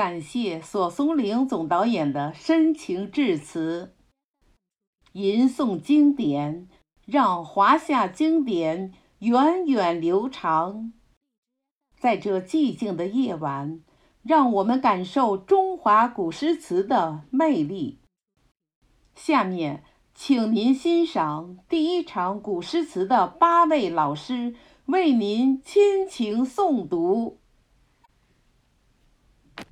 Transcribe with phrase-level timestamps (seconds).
[0.00, 3.94] 感谢索松龄总导演的深情致辞。
[5.12, 6.70] 吟诵经典，
[7.04, 10.94] 让华夏经典源远流长。
[11.98, 13.82] 在这寂静的夜晚，
[14.22, 17.98] 让我们感受中华古诗词的魅力。
[19.14, 24.54] 下面，请您欣赏第一场古诗词的八位老师
[24.86, 27.36] 为您倾情诵读。